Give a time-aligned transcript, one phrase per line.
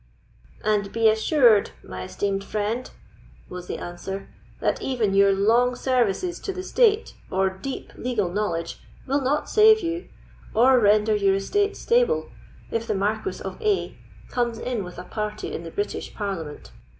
[0.71, 2.89] '""And be assured, my esteemed friend,"
[3.47, 8.79] was the answer, "that even your long services to the state, or deep legal knowledge,
[9.05, 10.09] will not save you,
[10.55, 12.31] or render your estate stable,
[12.71, 13.95] if the Marquis of A——
[14.27, 16.71] comes in with a party in the British Parliament.